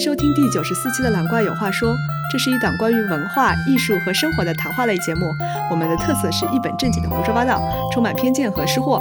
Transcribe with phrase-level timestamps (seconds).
[0.00, 1.92] 收听第九十四期的《蓝怪有话说》，
[2.32, 5.26] 这是一档关于文化艺术和生活的谈话类节目。
[5.70, 7.60] 我们的特色是一本正经的胡说八道，
[7.92, 8.98] 充满偏见和失货。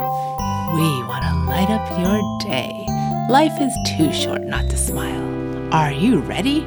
[0.73, 2.69] We want to light up your day.
[3.29, 5.23] Life is too short not to smile.
[5.71, 6.63] Are you ready?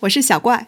[0.00, 0.66] 我是小怪，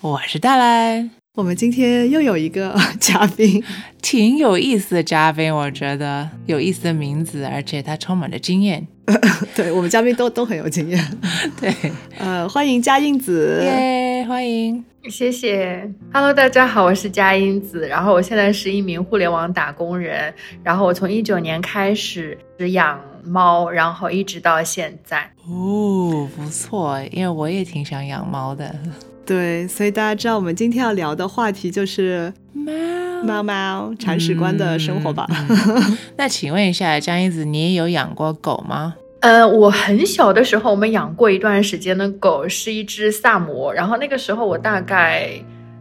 [0.00, 3.64] 我是大来，我们今天又有一个 嘉宾，
[4.02, 8.86] 挺有意思的嘉宾，我觉得有意思的名字，而且他充满了经验。
[9.56, 11.02] 对我们嘉宾都都很有经验。
[11.58, 11.74] 对，
[12.18, 15.90] 呃，欢迎佳音子，耶，欢迎，谢谢。
[16.12, 22.36] Hello，大家好，我是佳音子，然后我现在是一名互联网打工人，然后我从一九年开始
[22.72, 25.22] 养猫，然后一直到现在。
[25.48, 28.78] 哦，不错，因为我也挺想养猫的。
[29.24, 35.26] 对，所以大家知道我们今天要聊的话题就是猫猫猫铲屎官的生活吧。
[36.18, 38.94] 那请问一下，江一子，你也有养过狗吗？
[39.20, 43.72] 呃，我很小的时候，我们养过一段时间的狗，是一只萨摩。
[43.72, 45.30] 然后那个时候我大概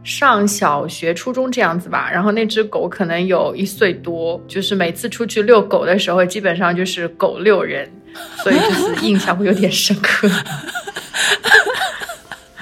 [0.04, 2.08] 上小学、初中这样子吧。
[2.12, 7.92] 然后那只狗可能有一岁多，就是每次出去遛狗的时候，基本上就是狗遛人，
[8.44, 10.30] 所以就是印象会有点深刻。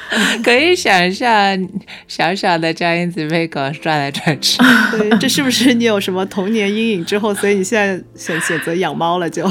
[0.44, 1.70] 可以想象
[2.08, 4.58] 小小的江英子被狗转来转去。
[4.92, 9.50] 对，这是不是你有什么童年阴影之后，所以你现在选选择养猫了就？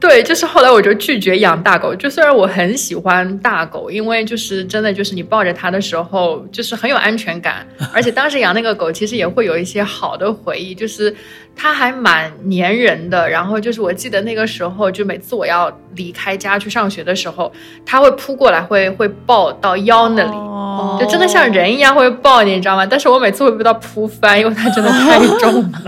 [0.00, 1.92] 对，就是后来我就拒绝养大狗。
[1.92, 7.66] 就虽然我很喜欢大狗，因为就是真的就是你抱着它的时候，就是很有安全感。
[7.92, 11.12] 而且当时养那个狗，其实也会有一些好的回忆，就是
[11.56, 13.28] 它还蛮粘人的。
[13.28, 17.52] 然后就是我记得那个时候，就每次我要离开家去上学的时候，
[17.84, 22.86] 它会扑过来，会会抱到腰那里，就真的像人一样会抱你，你知道吗？
[22.86, 25.82] 但是我每次会被它扑翻，因为它真的太重了。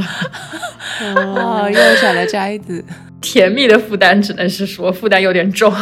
[1.14, 2.84] 哦，幼小的摘子。
[3.21, 5.73] 甜蜜的负担只能是说负担有点重。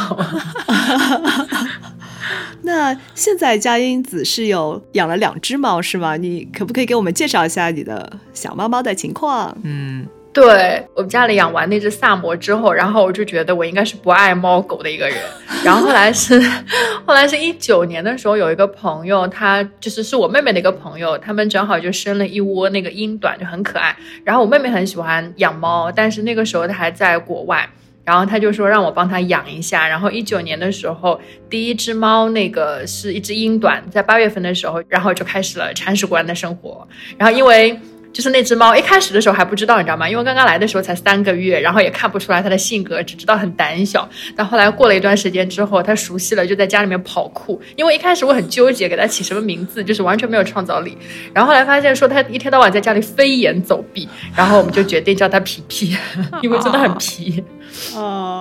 [2.63, 6.17] 那现在佳音子是有养了两只猫是吗？
[6.17, 9.57] 你可不可以给我们介绍一下你的小猫猫的情况？
[9.63, 10.07] 嗯。
[10.33, 15.17] 对我们家里养完那只萨摩之后，然后我就觉得我应该是不爱猫狗的一个人。
[15.65, 16.41] 然后后来是，
[17.05, 23.97] 后来是一九年的时候，有一个朋友，他就是是我妹妹的一个朋友，他们正好就生了一窝那个英短，就很可爱。
[24.23, 27.69] 然后我妹妹很喜欢养猫，但是那个时候她还在国外，
[28.05, 29.89] 然后他就说让我帮他养一下。
[29.89, 31.19] 然后一九年的时候，
[31.51, 36.87] 第一只猫那个是一只英短，在八月份的时候，然后就开始了铲屎官的生活。
[37.17, 37.77] 然后因为。
[38.19, 40.11] 就是那只猫，一开始的时候还不知道，你知道吗？
[40.11, 44.09] 因为刚刚来的时候才三个月，然后也看不出来它的性格，只知道很胆小。
[44.35, 47.63] 但后来过了一段时间之后，它熟悉了，就在家里面跑酷。
[47.77, 50.99] 因为一开始我很纠结给它起什么名字，就是完全没有创造力。
[51.33, 55.97] 然后后来发现说它一天到晚在家里飞檐走壁，然后我们就决定叫它皮皮，
[56.43, 57.45] 因为真的很皮。
[57.95, 58.38] 哦，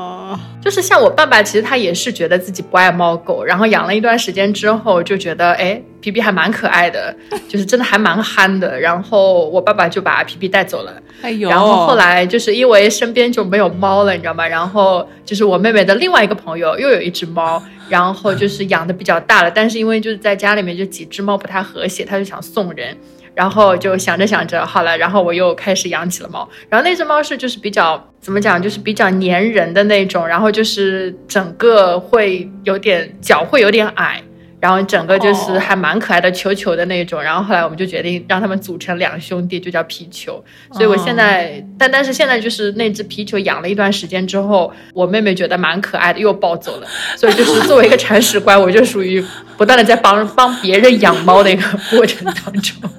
[0.61, 7.15] 就是像我爸爸，其实他也是觉得自己不爱猫狗，然后养了一段时间之后，就觉得哎，皮皮还蛮可爱的，
[7.47, 8.77] 就是真的还蛮憨的。
[8.79, 10.93] 然后我爸爸就把皮皮带走了。
[11.21, 14.45] 哎呦，然后后来就是因为身边就没有猫了，你知道吗？
[14.47, 22.95] 然后就是我妹妹的另外一个朋友又有一只猫，然后就是养的比较大了，但是因为就是在家里面就几只猫不太和谐，他就想送人。
[23.37, 26.49] 然后就想着想着，好了，然后我又开始养起了猫。
[26.69, 34.23] 然后那只猫是就是比较怎么讲，就是比较粘人的那种，然后就是整个会有点脚会有点矮，
[34.59, 37.21] 然后整个就是还蛮可爱的球球的那种。
[37.21, 40.43] 然后后来我们就决定让他们组成两兄弟，就叫皮球。
[40.71, 46.87] 所以我现在，但但是现在就是那只皮球养了一段时间之后，我妹妹觉得蛮可爱的，又抱走了。
[47.15, 49.23] 所以就是作为一个铲屎官，我就属于
[49.57, 52.89] 不断的在帮帮别人养猫的一个过程当中。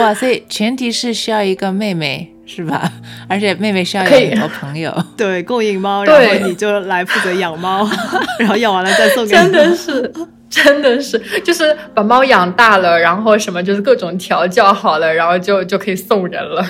[0.00, 0.42] 哇塞！
[0.48, 2.90] 前提是需要一个妹妹是吧？
[3.28, 7.88] 而且妹妹需要有很多朋友， 对，供应猫，然后你就来负责养猫，
[8.38, 9.34] 然后养完了再送给。
[9.34, 10.12] 真的是。
[10.54, 16.64] 真的是，就是把猫养大了，然后什么就是各种调教好了，然后就就可以送人了。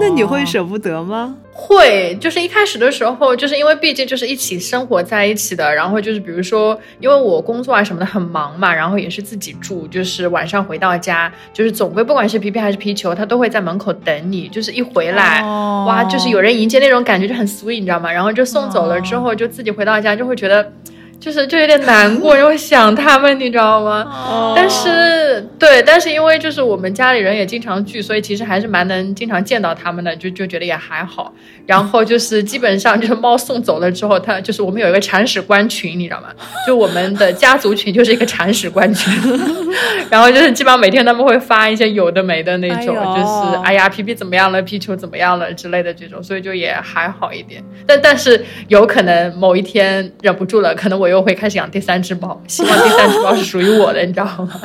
[0.00, 1.36] 那你会舍不得吗？
[1.52, 15.42] 会，就是一开始的时候，就是因为毕竟就是一起生活在一起的，然后就是比如说，因为我工作啊什么的很忙嘛，然后也是自己住，就是晚上回到家，就是总归不管是皮皮还是皮球，它都会在门口等你，就是一回来，
[15.86, 18.12] 哇，就是有人迎接那种感觉就很 sweet，你知道吗？
[18.12, 20.72] 然后就送走了之后，就自己回到家就会觉得。
[21.18, 24.52] 就是就有点难过， 因为想他们，你知道吗？
[24.54, 31.32] 但是对，但是因为就是我们家里人也经常聚，所以其实还是蛮能经常见到他们的，就就觉得也还好。
[31.66, 36.28] 然后就是基本上就是猫送走了之后，它就是我们有一个铲屎官群，你知道吗？
[36.66, 39.12] 就我们的家族群就是一个铲屎官群，
[40.08, 47.60] 然后就是基本上每天他们会发一些有的没的那种，就是哎呀皮皮怎么样了，皮球怎么样了之类的这种，所以就也还好一点。
[47.84, 54.60] 但但是有可能某一天忍不住了，可能我又会开始养第三只猫，希望第三只猫是属于我的，你知道吗？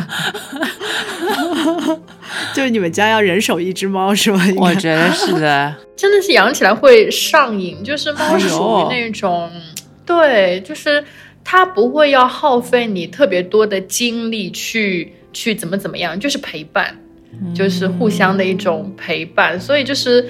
[2.54, 4.42] 就是你们家要人手一只猫是吗？
[4.58, 9.50] 我觉得是的， 真的是养起来会上瘾，就是猫是属于那种，
[10.06, 11.04] 对，就是
[11.44, 16.96] 它不会要耗费你特别多的精力去去怎么怎么样，就是陪伴，
[17.54, 20.28] 就是互相的一种陪伴，所以就是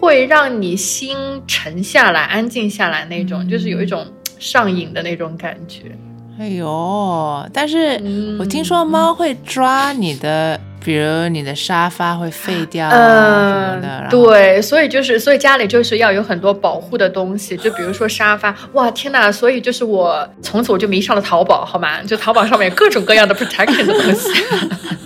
[0.00, 1.14] 会让你心
[1.46, 4.06] 沉下来、安静下来那种，就是有一种
[4.38, 5.94] 上瘾的那种感觉。
[6.40, 8.00] 哎呦，但是
[8.38, 10.58] 我听说猫会抓你的。
[10.82, 19.30] 比如你的沙发会废掉什么的，对，所以就是，所以家里就是要有很多保护的东西，就比如说沙发， 哇，天哪！
[19.30, 22.02] 所以就是我从此我就迷上了淘宝，好吗？
[22.04, 24.30] 就淘宝上面有各种各样的 protection 的东西。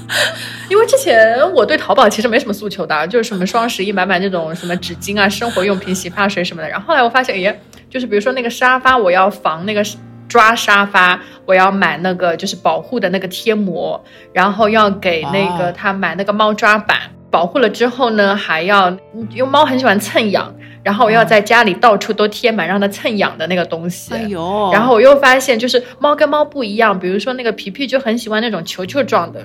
[0.70, 6.68] 因为之前我对淘宝其实没什么诉求的，就是什么双十一买买那种什么纸巾啊、生活用品、洗发水什么的。
[6.68, 7.60] 然后后来我发现，耶，
[7.90, 9.84] 就是比如说那个沙发，我要防那个。
[10.28, 16.98] 抓沙发，我要买那个就是保护的那个贴膜，然后要给那个他买那个猫抓板，
[17.30, 18.90] 保护了之后呢，还要
[19.30, 24.14] 因为猫很喜欢蹭痒，然后我要在家里到处都贴满让它蹭痒的那个东西。
[24.14, 29.44] 哎呦，然后我又发现就是猫跟猫不一样，比如说那个皮皮就很喜欢那种球球状的。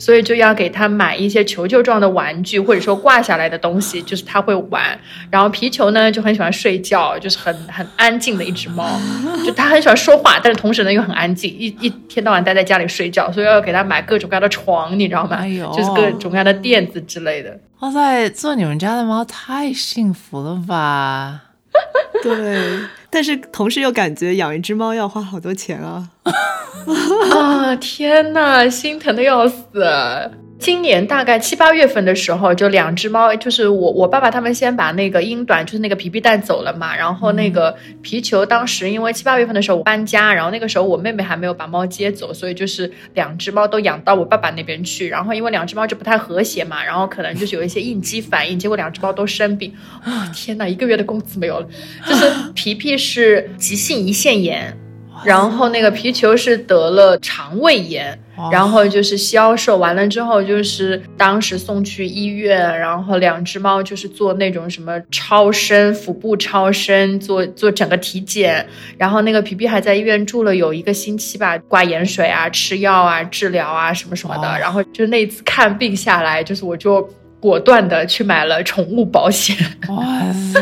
[0.00, 4.98] 所以就要给他买一些球球状的玩具，或者说挂下来的东西，就是他会玩。
[5.30, 8.98] 然后皮球呢就很喜欢睡觉，就是很很安静的一只猫，
[9.46, 13.30] 就他很喜欢说话，但是同时呢又很安静，一一天到晚待在家里睡觉。
[13.30, 15.36] 所以要给他买各种各样的床，你知道吗？
[15.40, 17.60] 哎呦，就是各种各样的垫子之类的。
[17.80, 21.42] 哇塞，做你们家的猫太幸福了吧？
[22.22, 22.58] 对，
[23.08, 26.08] 但是同时又感觉养一只猫要花好多钱啊！
[27.34, 29.64] 啊，天哪，心疼的要死。
[30.58, 36.94] 今年大概七八月份的时候，就两只猫，就是我我爸爸他们先把那个英短，就是那个皮皮带走了嘛。
[36.94, 45.08] 然后那个皮球，当时因为七八月份的时候我搬家，然后那个时候我妹妹还没有把猫接走，所以就是两只猫都养到我爸爸那边去。
[45.08, 49.74] 然后因为两只猫就不太和谐嘛，然后可能就是有一些应激反应，结果两只猫都生病。
[50.04, 51.66] 啊，天哪，一个月的工资没有了。
[52.06, 54.76] 就是皮皮是急性胰腺炎。
[55.24, 58.18] 然后那个皮球是得了肠胃炎，
[58.50, 77.08] 然后就是消瘦完了之后，就是当时送去医院，然后两只猫就是做那种什么超声、腹部超声，做做整个体检，然后那个皮皮还在医院住了有一个星期吧，挂盐水啊、吃药啊、治疗啊什么什么的，然后就那次看病下来，就是我就。
[77.40, 79.56] 果断的去买了宠物保险，
[79.88, 80.60] 哇塞！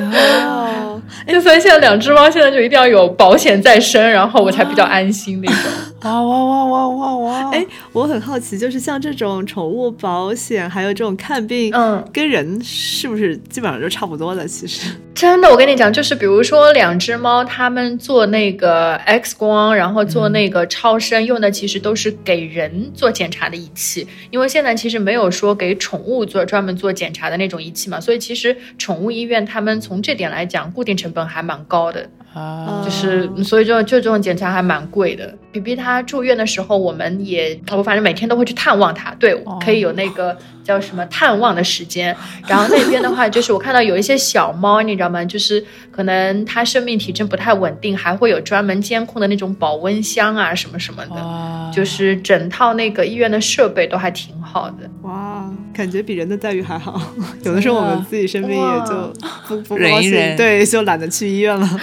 [1.27, 5.57] 就所以现在两只猫现在就一定要有保险在身，然后我才比较安心那种。
[6.01, 7.51] 哇哇哇哇哇哇！
[7.55, 14.47] 哎，我很好奇，就是像这种宠物保险，还有这种看病，嗯，跟人是不是基本上就差不多的？
[14.47, 32.11] 其实 真的，我跟你讲，就是比如说两只猫，它们做那个 X 光，然后做那个超声，用的其实都是给人做检查的仪器，因为现在其实没有说给宠物做专门做检查的那种仪器嘛，所以其实宠物医院他们从这点来讲，固定成本还蛮高的。
[32.35, 35.35] 啊，就是所以就就这种检查还蛮贵的。
[35.51, 39.35] 比比他住院的时候，我们也我反正每天都会去探望他，对，
[39.65, 42.15] 可以有那个叫什么探望的时间。
[42.47, 45.25] 然后那边的话，就是我看到有一些小猫，你知道吗？
[45.25, 54.89] 就是可能它生命体征不太稳定，还会有专门监控的那种保温箱啊什么什么的，就是整套那个医院的设备都还挺好的。
[55.03, 57.01] 哇，感觉比人的待遇还好。
[57.43, 59.13] 有的时候我们自己生病也就
[59.49, 61.67] 不不高兴，忍对，就懒得去医院了。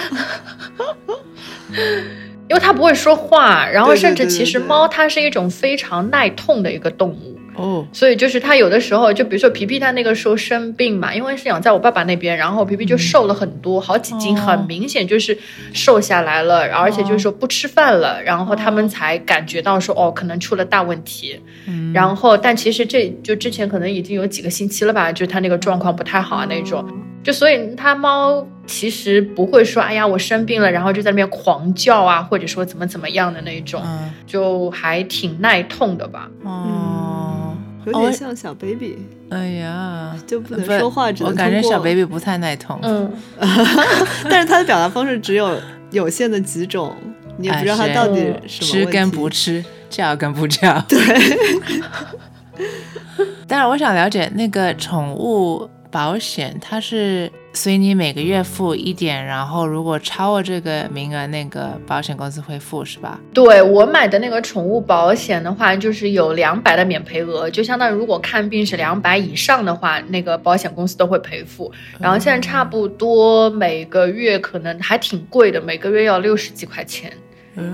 [2.47, 7.39] 因为它不会说话，然后甚至其实猫它是一种非常耐痛的一个动物。
[7.55, 15.35] 哦，所以就是它有的时候就比如说皮皮它那个时候生病嘛，因为是养在我爸爸那边，然后皮皮就瘦了很多，好几斤，很明显就是
[15.73, 21.39] 瘦下来了，而且就是说不吃饭了，然后他们才感觉到说哦可能出了大问题，
[21.93, 26.85] 然后但其实这就之前可能已经有几个星期了吧，就它那个状况不太好啊那种。
[27.23, 33.81] 就所以，它猫其实不会说，哎呀，我生病了，然后就在那边狂叫啊，或者说怎么怎么样的那种，
[34.25, 36.29] 就还挺耐痛的吧。
[36.43, 37.55] 哦，
[37.85, 38.97] 有点像小 baby。
[39.29, 42.79] 哎呀，就不能说话，只能我感觉小 baby 不太耐痛。
[42.83, 43.11] 嗯，
[44.29, 45.59] 但是它的表达方式只有
[45.91, 46.95] 有限的几种。
[47.37, 50.79] 你也不知道它到底什么吃跟不吃，叫跟不叫。
[50.87, 50.97] 对。
[53.45, 63.19] 但是我想了解那个宠物保险，它是随你每个月付一点，然后如果超过这个名额，那个保险公司会付，是吧？
[63.33, 71.71] 对我买的那个宠物保险的话，就是有两百的免赔额，就相当于如果看病是两百以上的话，那个保险公司都会赔付。
[71.97, 77.11] 然后现在差不多每个月可能还挺贵的，每个月要六十几块钱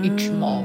[0.00, 0.64] 一只猫。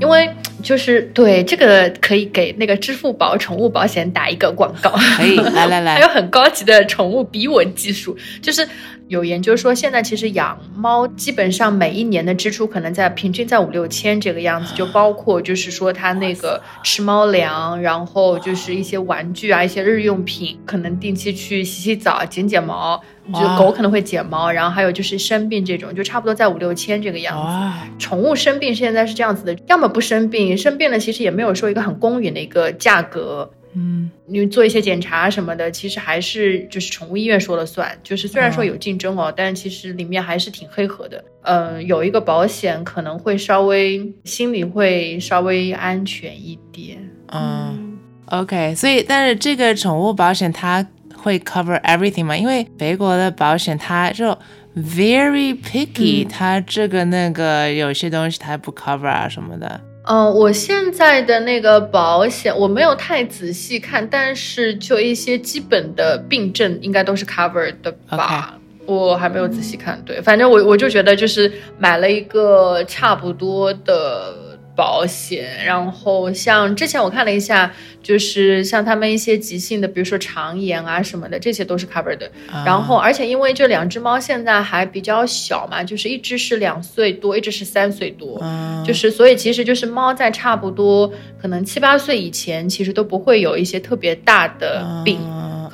[0.00, 0.28] 因为
[0.62, 8.66] 就是对这个可以给那个支付宝宠物保险打一个广告，可以 来来来，还有很高级的宠物鼻纹技术，就是
[9.08, 23.02] 有研究说现在其实养猫基本上每一年的支出可能在平均在五六千这个样子，就包括就是说它那个吃猫粮，然后就是一些玩具啊，一些日用品，可能定期去洗洗澡、剪剪毛。
[23.32, 27.90] 就狗可能会剪毛，然后还有就是生病这种，就差不多在五六千这个样子。
[27.98, 33.50] 宠物生病现在是这样子的，要么不生病，生病了其实也没有说一个很公允的一个价格。
[33.76, 37.90] 嗯，你做一些检查什么的，其实还是就是宠物医院说了算。
[38.04, 41.24] 就是虽然说有竞争哦，但其实里面还是挺黑盒的。
[41.42, 46.98] 嗯，有一个保险可能会稍微心里会稍微安全一点。
[47.32, 50.86] 嗯，OK，所以但是这个宠物保险它。
[51.24, 52.36] 会 cover everything 吗？
[52.36, 54.36] 因为北国的保险它就
[54.76, 59.80] very picky，它这个那个有些东西它不 cover 啊什么的。
[60.06, 68.58] 嗯，我现在的那个保险我没有太仔细看，但是就一些基本的病症应该都是 cover 的吧。
[68.84, 74.53] 我还没有仔细看，对，反正我我就觉得就是买了一个差不多的。
[74.76, 82.30] 保险，然后像之前我看了一下，就是像他们一些急性的，比如说肠炎啊什么的，这些都是 covered 的。
[82.66, 88.42] 然后，而且因为这两只猫现在还比较小嘛，就是一只是两岁多，一只是三岁多，
[88.84, 95.20] 就是所以其实就是猫在差不多可能七八岁以前，其实都不会有一些特别大的病。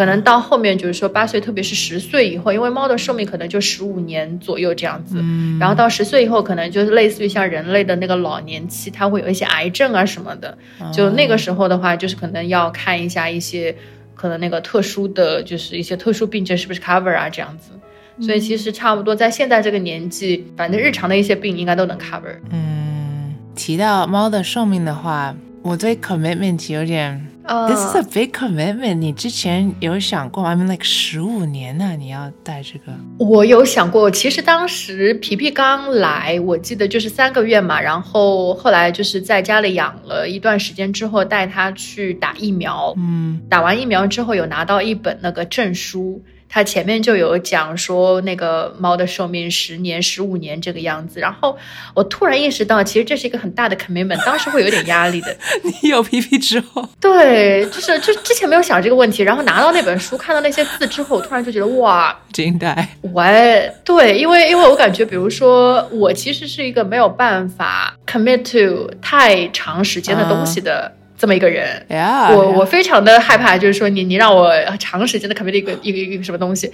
[0.00, 5.22] 可能到后面就是说八岁，特别是十岁以后，因为猫的寿命可能就十五年左右这样子，
[5.60, 10.56] 然后到十岁以后，可能就是类似于像人类的那个老年期，它会有一些癌症啊什么的。
[10.90, 13.76] 就那个时候的话，就是可能要看一下一些
[14.14, 17.72] 可能那个特殊的就是一些特殊病症是不是 cover 啊这样子。
[18.24, 22.38] 所以其实差不多在现在这个年纪，反正日常的一些病应该都能 cover。
[22.48, 27.26] 嗯，提到猫的寿命的话，我对 commitment 有点。
[27.50, 28.94] This is a big commitment。
[28.94, 32.92] 你之前有想过吗？I mean, like 十五年呢，你要带这个？
[33.18, 34.08] 我有想过。
[34.08, 37.80] 其实当时皮皮刚来，我记得就是三个月嘛。
[37.80, 42.94] 然后后来就是在家里养了一段时间之后，带他去打疫苗。
[42.96, 46.22] 嗯，打完疫苗之后，有拿到一本那个证书。
[46.52, 51.56] 它前面就有讲说那个猫的寿命十年、十五年这个样子，然后
[51.94, 55.36] 我突然意识到，其实这是一个很大的 commitment，当时会有点压力的。
[55.62, 62.88] 你有 PP 之后，对，就是就之前没有想这个问题，然后拿到那本书，看到那些字之后，我突然就觉得哇，惊呆！
[63.12, 70.92] 喂，对，因为因为我感觉，比如说我其实是一个没有办法 commit to 太长时间的东西的。
[71.20, 71.84] 这么一个人，
[72.34, 76.72] 我我非常的害怕，就是说你你让我长时间的 commit 一个 一个一个什么东西，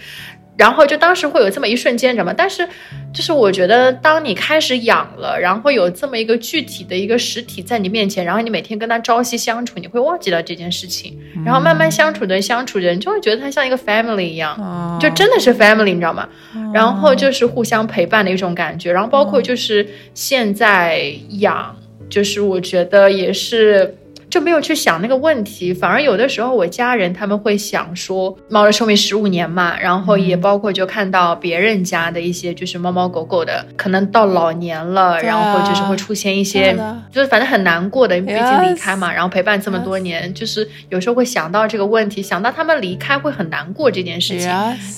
[0.56, 2.32] 然后就当时会有这么一瞬间，你知道吗？
[2.32, 2.64] 但是
[3.12, 16.28] 就是我觉得，当你开始养了，然后有这么一个具体的一个实体在你面前，然后你每天跟他朝夕相处，你会忘记掉这件事情，然后慢慢相处的相处着，你就会觉得他像一个 family 一样，就真的是 family，你知道吗？
[16.72, 19.84] 然后就是互相陪伴的一种感觉，然后包括就是
[20.14, 21.74] 现在养，
[22.08, 23.96] 就是我觉得也是。
[24.36, 36.76] 就没有去想那个问题，反而有的时候我家人他们会想说，猫的寿命十五年嘛，然后也包括就看到别人家的一些就是猫猫狗狗的，可能到老年了，然后就是会出现一些，
[37.10, 44.50] 就是反正很难过的，毕竟离开嘛，然后陪伴这么多年，就是有时候会想到这个问题，想到他们离开会很难过这件事情，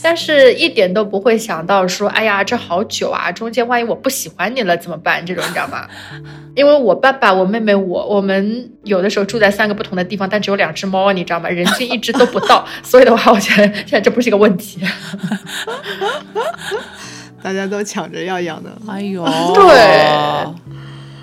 [0.03, 5.25] 但是一点都不会想到说，哎呀，这好久啊，中间万一我不喜欢你了怎么办？
[5.25, 5.87] 这种你知道吗？
[6.57, 11.49] 因为我爸爸、我妹妹、我，我们有的时候住在三个不同的地方，但只有两只猫，你知道吗？
[11.49, 14.81] 人均一只都不到， 所以的话，我觉得现在这不是一个问题。
[17.41, 19.65] 大家都抢着要养的，哎呦，对。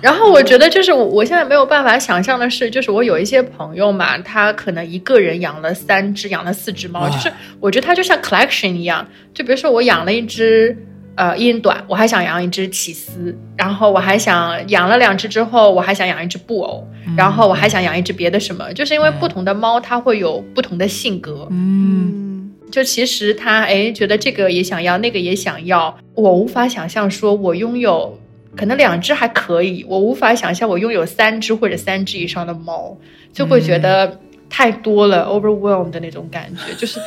[0.00, 9.06] 然后我觉得就是我，我现在没有办法想象的是，就是我有一些朋友嘛，他可能一个人养了三只、养了四只猫，就是我觉得他就像 collection 一样。
[9.34, 10.76] 就比如说我养了一只。
[11.16, 28.18] 呃，英短，我还想养一只起司，然后我还想养了两只之后，我还想养一只布偶，然后我还想养一只别的什么，就是因为不同的猫它会有不同的性格，嗯，就其实它哎觉得这个也想要，那个也想要，我无法想象说我拥有
[28.54, 32.94] 可能两只还可以，我无法想象我拥有三只或者三只以上的猫，
[33.32, 34.20] 就会觉得
[34.50, 37.00] 太多了，overwhelmed 的那种感觉，就是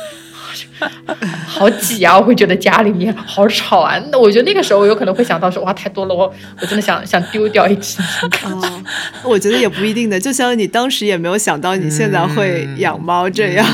[1.46, 2.18] 好挤啊！
[2.18, 4.00] 我会觉得家里面好吵啊。
[4.10, 8.00] 那我觉得那个时候我有可能会想到说，哇，太多了，我我真的想想丢掉一只。
[8.44, 8.82] 哦，
[9.24, 13.66] 我觉得也不一定的，就像你当时也没有想到你现在会养猫这样。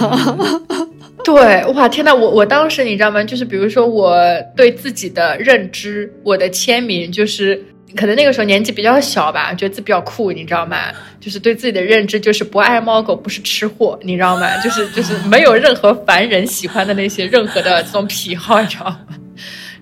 [1.24, 3.22] 对，哇，天呐，我我当时你知道吗？
[3.24, 4.16] 就是比如说我
[4.56, 7.60] 对自己的认知，我的签名就是
[7.96, 10.76] 可能那个时候年纪比较小吧，觉得自己比较酷，你知道吗？
[11.18, 14.56] 就是对自己的认知就是不爱猫狗，不是吃货，你知道吗？
[14.62, 18.98] 就是就是没有任何凡人喜欢的那些任何的这种癖好，你知道吗？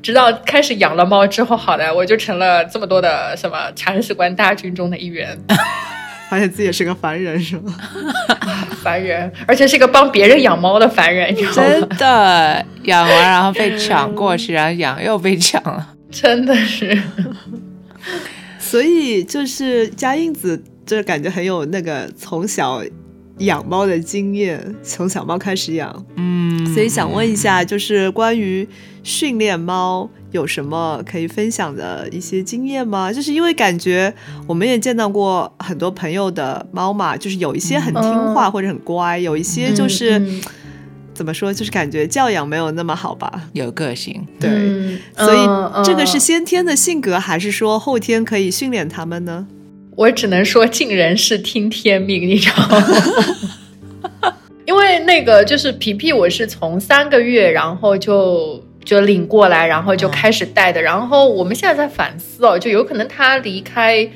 [0.01, 5.37] 直到开始养了猫之后，好的，我就成了这么多的什么铲屎官大军中的一员。
[6.29, 7.75] 发现自己也是个凡人，是吗？
[8.83, 11.69] 凡人，而且是一个帮别人养猫的凡人，你知道吗？
[11.69, 16.99] 真的，养完然后被抢过去，然后养又被抢了，真的是。
[18.59, 22.83] 所以就是佳印子，就是感觉很有那个从小
[23.39, 28.69] 养猫的经验，从小猫开始养，嗯，所以想问一下，就是关于
[29.03, 30.11] 训练猫。
[30.35, 33.13] 有什么可以分享的一些经验吗？
[33.13, 34.13] 就是因为感觉
[34.49, 38.03] 我们也见到过很多朋友的猫嘛，就是有一些很听
[38.35, 40.21] 话或者很乖，有一些就是
[41.15, 44.27] 怎么说，就是感觉教养没有那么好吧，有个性。
[44.41, 44.51] 对，
[45.17, 49.47] 所以这个是先天的性格，还是说后天可以训练他们呢？
[49.97, 54.35] 我只能说尽人事听天命，你知道吗？
[54.67, 58.63] 因为那个就是皮皮，我是从三个月，然后就。
[58.85, 60.83] 就领过来，然后就开始带的。
[60.83, 64.07] 然后我们现在在反思哦，就有可能他离开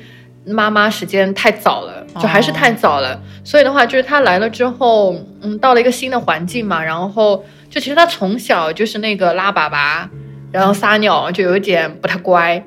[0.45, 3.21] 妈妈时间太早了，就还是太早了。
[3.43, 10.07] 所以的话，就是他来了之后，嗯，到了一个新的环境嘛，然后就其实他从小就是那个拉粑粑，
[10.51, 12.63] 然后撒尿，就有一点不太乖。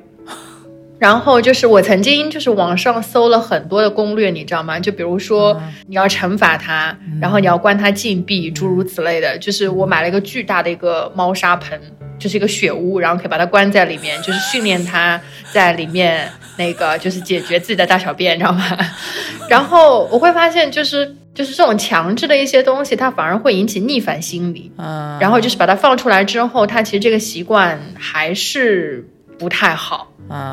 [0.99, 4.79] 然后就是我曾经就是网上搜了很多的攻略，你知道吗？
[4.79, 9.37] 就比如说你要惩罚它，然后你要关它禁闭，诸如此类的。
[9.37, 11.77] 就是我买了一个巨大的一个猫砂盆，
[12.23, 15.19] 就是一个雪屋，然后可以把它关在里面，就是训练它
[15.51, 18.65] 在里面那个就是解决自己的大小便，你知道吗？
[19.49, 24.71] 然后我会发现，就是就是这种强制的一些东西，它反而会引起逆反心理。
[24.77, 29.05] 嗯，然后就是把它放出来之后，它其实这个习惯还是
[29.37, 30.07] 不太好。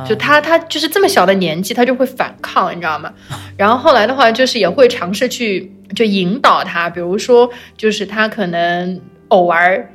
[0.07, 3.13] 就他，他就是这么小的年纪，他就会反抗，你知道吗？
[3.57, 9.89] 然后后来的话，就是也会尝试去就引导他，比如说，就是他可能偶尔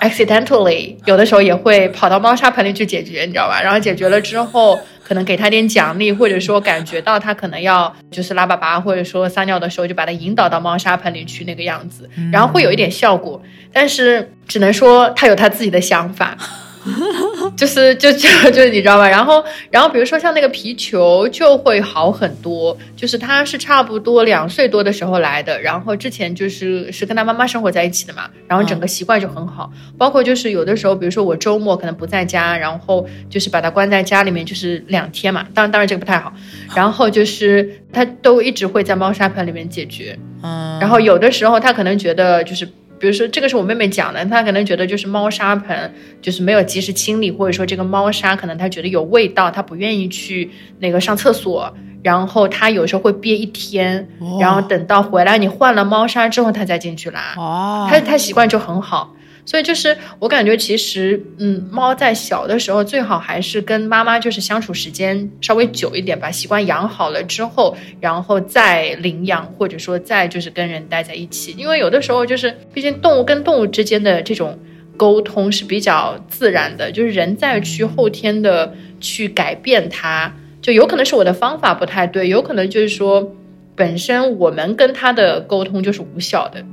[0.00, 3.60] accidentally 有的时候也会跑到猫砂盆里去解决，你知道吧？
[3.62, 13.40] 然后解决了之后，可能给他点奖励，或者说感觉到他可能要就是拉粑粑或者说撒尿的时候，就把他引导到猫砂盆里去那个样子，然后会有一点效果，
[13.72, 16.36] 但是只能说他有他自己的想法。
[17.56, 19.08] 就是就就就是你知道吧？
[19.08, 29.70] 然后然后比如说像那个皮球就会好很多，就是他是差不多两岁多的时候来的，然后之前就是是跟他妈妈生活在一起的嘛，然后整个习惯就很好。
[29.98, 35.46] 包括就是有的时候，比如说我周末可能不在家，然后就是把他关在家里面，就是两天嘛。
[35.54, 36.32] 当然当然这个不太好。
[36.74, 40.18] 然后就是他都一直会在猫砂盆里面解决。
[40.42, 40.78] 嗯。
[40.80, 42.68] 然后有的时候他可能觉得就是。
[43.00, 54.06] 比如说，这个是我妹妹讲的，她可能觉得就是猫砂盆就是没有及时清理，或者说这个猫砂可能她觉得有味道，她不愿意去那个上厕所，然后她有时候会憋一天，
[54.38, 57.34] 然后等到回来你换了猫砂之后，她再进去拉。
[57.38, 59.14] 哦，她她习惯就很好。
[59.50, 71.52] 所以就是我感觉，其实嗯，猫在小的时候最好还是跟妈妈就是相处时间稍微久一点，把习惯养好了之后，然后再领养，或者说再就是跟人待在一起。
[71.58, 74.56] 因为有的时候就是，毕竟动物跟动物之间的这种
[74.96, 80.32] 沟通是比较自然的，就是人再去后天的去改变它，
[80.62, 83.34] 就有可能是我的方法不太对，有可能就是说
[83.74, 86.64] 本身我们跟它的沟通就是无效的，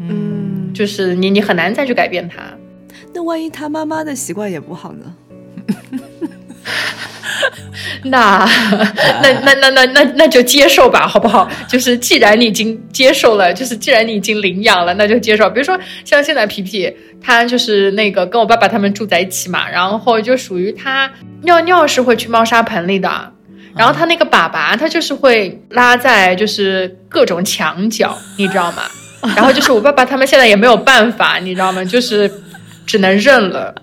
[0.00, 0.35] 嗯。
[0.76, 2.42] 就是你，你很难再去改变他。
[3.14, 5.14] 那万一他妈妈的习惯也不好呢？
[8.04, 8.46] 那
[9.22, 11.48] 那那那那那那就接受吧，好不好？
[11.66, 15.48] 就是既然你已经接受了，就是既然你已经领养了，那就接受。
[15.50, 21.10] 比如说像现在皮皮，他就是那个跟我爸爸他们住在一起嘛，然后就属于他
[21.42, 23.32] 尿尿是会去猫砂盆里的，
[23.76, 28.82] 然后他那个粑粑他就是会拉在就是各种墙角，你知道吗？
[29.34, 31.84] 然后就是我爸爸他们现在也没有办法，你知道吗？
[31.84, 32.30] 就是
[32.84, 33.74] 只能认了。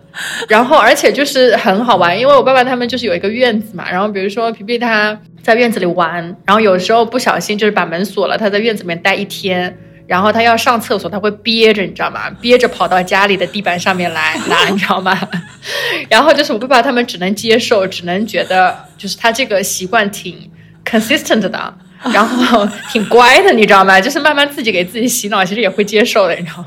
[0.47, 3.89] 然后而且就是很好玩，因为我爸爸他们就是有一个院子嘛。
[3.91, 9.77] 然后比如说皮皮他在院子里玩，然后有时候不小心就是把门锁了，他在院子里面待一天。
[10.05, 12.29] 然后它要上厕所，它会憋着，你知道吗？
[12.41, 15.17] 憋着跑到家里的地板上面来拉，你知道吗？
[16.09, 20.51] 然后就是我爸爸他们只能接受，只能觉得就是他这个习惯挺
[20.85, 21.73] consistent 的，
[22.11, 24.01] 然后 挺乖的，你知道吗？
[24.01, 26.57] 就是慢慢自己给自己洗脑，其实也会接受的，你知道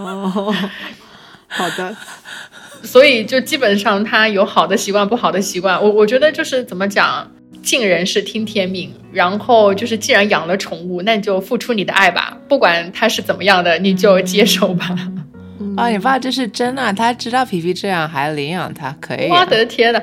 [0.00, 0.32] 吗？
[0.34, 0.54] 哦，
[1.48, 1.94] 好的，
[2.82, 5.82] 所以就基本上他有好的习惯，不好的习惯。
[5.82, 7.30] 我我觉得就是怎么讲，
[7.62, 8.92] 尽人事听天命。
[9.12, 14.96] 然后就是既然养了宠物，那你就付出你的爱吧，不管它是怎么样的，你就接受吧。
[15.76, 19.40] 啊，你爸这是真啊，他知道皮皮这样还领养他，可以、啊。
[19.40, 20.00] 我的天呐！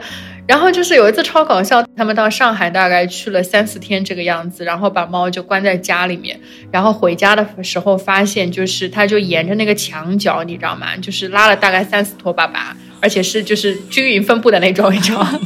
[0.49, 6.39] 然后就是有一次超搞笑，他们到上海大概去了三四天这个样子，然后把猫就关在家里面，
[6.71, 10.97] 然后回家的时候发现，就是它就沿着那个墙角，你知道吗？
[10.97, 12.55] 就是拉了大概三四坨粑粑，
[12.99, 15.39] 而且是就是均匀分布的那种，你知道吗？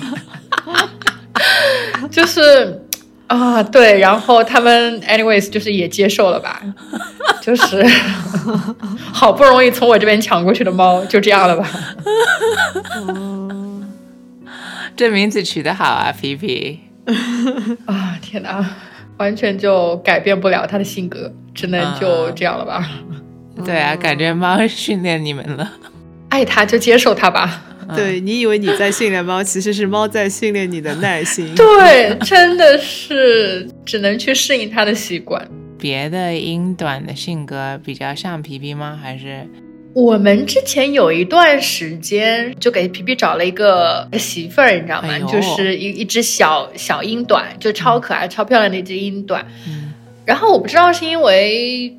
[2.10, 2.82] 就是
[3.28, 6.62] 啊，对，然后他们 anyways 就是也接受了吧，
[7.42, 7.86] 就是
[9.12, 11.70] 好不容易从我这边抢过去的猫，就这样了吧。
[14.98, 16.80] 这名字取得好啊，皮皮。
[17.86, 18.66] 啊，天哪，
[19.18, 22.90] 完全就改变不了他的性格，只能就这样了吧。
[23.66, 25.74] 对啊，感觉猫训练你们了。
[26.30, 27.62] 爱它就接受它吧。
[27.96, 31.54] 对你以为你在训练猫，其实是猫在训练你的耐心。
[31.54, 35.46] 对，真的是只能去适应它的习惯。
[35.78, 38.98] 别的英短的性格比较像皮皮吗？
[39.00, 39.46] 还是
[39.94, 45.10] 我们之前有一段时间就给皮皮找了一个媳妇儿，你知道吗？
[45.12, 49.46] 哎就是一一只小小英短，就超可爱、超漂亮的一只英短。
[49.68, 49.94] 嗯
[50.26, 51.94] 然后我不知道是因为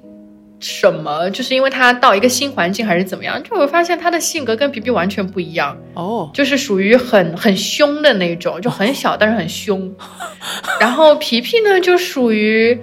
[0.59, 5.77] 什么，就是因为它到一个新环境还是怎么样，就我发现它的性格跟皮皮完全不一样。
[5.93, 9.95] 哦，就是属于很很凶的那种，就很小但是很凶。
[10.81, 12.81] 然后皮皮呢，就属于，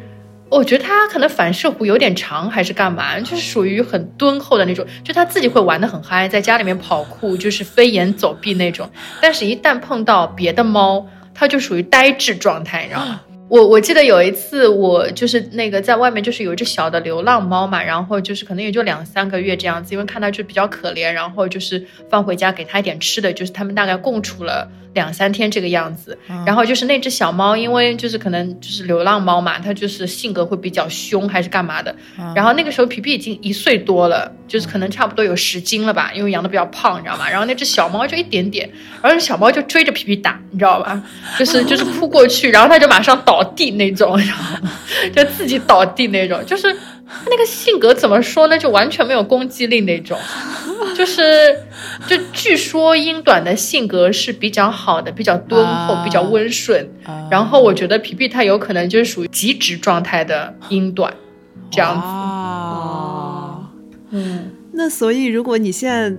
[0.51, 8.89] 我觉得他可能反射弧有点长，还是干嘛，就是属于很敦厚的那种，就他自己会玩的很嗨，在家里面跑酷，就是飞檐走壁那种。
[9.21, 13.21] 但是，一旦碰到别的猫，它就属于呆滞状态，你知道吗？
[13.47, 26.17] 我我记得有一次，我就是那个在外面，就是有一只小的流浪猫嘛，然后就是可能也就两三个月这样子，因为看它就比较可怜，然后就是放回家给它一点吃的，就是他们大概共处了两三天这个样子。
[26.45, 31.95] 然后就是那只小猫，因为就是可能就是流浪猫嘛，它就是性格会比较凶还是干嘛的。
[32.35, 37.29] 然后那个时候皮皮已经一岁多了，就是可能差不多有十斤了吧，因为养的比较胖，你知道吗？
[37.29, 38.69] 然后那只小猫就一点点，
[39.01, 41.01] 然后小猫就追着皮皮打，你知道吧？
[41.37, 44.19] 就是就是扑过去，然后它就马上倒地那种？
[45.15, 46.75] 就自己倒地那种，就是
[47.13, 48.57] 它那个性格怎么说呢？
[48.57, 50.17] 就完全没有攻击力那种，
[50.95, 51.21] 就是
[52.07, 56.89] 就据说英短的性格是比较好的，比较敦厚，啊比较温顺。
[57.05, 61.13] 啊然后我觉得皮皮它有可能就是属于极值状态的英短，
[61.69, 62.01] 这样子。
[62.05, 63.65] 哦，
[64.09, 66.17] 嗯，那所以，如果你现在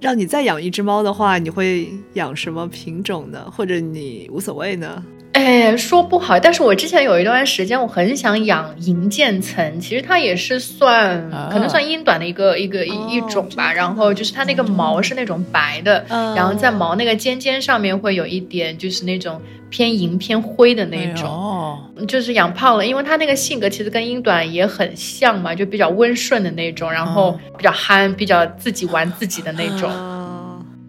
[0.00, 3.46] 让你再养一只猫的话，你会养什么品种呢？
[3.50, 5.02] 或者你无所谓呢？
[5.36, 13.70] 哎，说不好，但是我之前有一段时间我很想养银渐层，其实它也是算、啊可能算英短的一个一个一、哦一种吧。
[13.70, 21.28] 然后就是它那个毛是那种白的，嗯然后在毛那个尖尖上面会有一点就是那种偏银偏灰的那种。
[21.28, 29.90] 哦，就是养胖了，因为它那个性格其实跟英短也很像嘛，就比较温顺的那种，然后比较憨，比较自己玩自己的那种。
[29.90, 30.15] 啊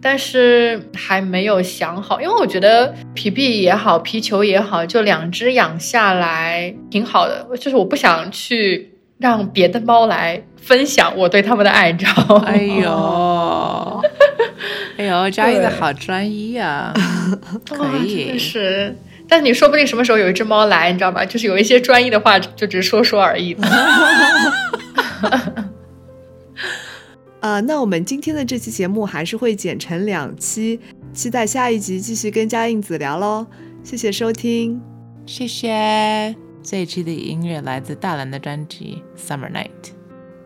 [0.09, 7.45] 但是还没有想好，因为我觉得皮皮也好，皮球也好，就两只养下来挺好的。
[7.59, 12.45] 就是我不想去让别的猫来分享我对它们的爱，你知道吗？
[12.47, 14.01] 哎呦，
[14.97, 16.93] 哎呦，佳怡的好专一啊，
[17.69, 18.95] 可以，是。
[19.27, 21.25] 但你说不定什么时候有一只猫来，你知道吗？
[21.25, 23.53] 就是有一些专一的话，就只是说说而已
[27.41, 27.47] 的。
[27.47, 30.79] 啊，那我们今天的这期节目还是会剪成两期，
[31.13, 33.45] 期待下一集继续跟嘉应子聊喽。
[33.83, 34.81] 谢谢收听，
[35.25, 36.35] 谢谢。
[36.61, 39.69] 这一期的音乐来自大蓝的专辑《Summer Night》，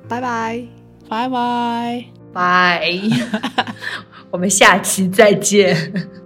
[0.07, 0.63] 拜拜。
[1.09, 2.05] 拜拜。
[2.31, 2.89] 拜，
[4.31, 6.20] 我们下期再见。